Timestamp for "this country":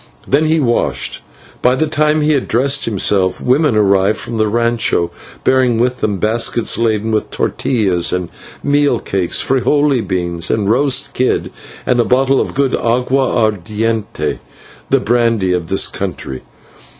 15.67-16.41